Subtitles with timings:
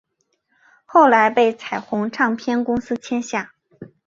[0.83, 3.53] 后来被彩虹唱片公司签下。